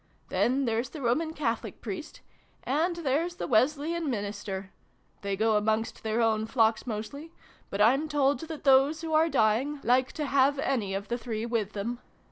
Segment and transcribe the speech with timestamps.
[0.29, 2.21] Then there's the Roman Catholic Priest.
[2.63, 4.71] And there's the Wes leyan Minister.
[5.21, 7.31] They go amongst their own flocks, mostly;
[7.69, 11.45] but I'm told that those who are dying like to have any of the three
[11.45, 11.99] with them.